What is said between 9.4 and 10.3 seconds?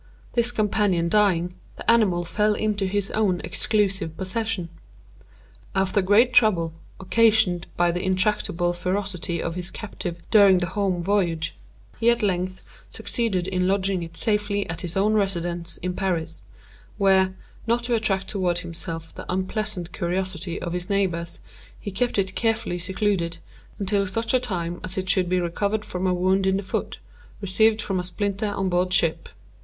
of his captive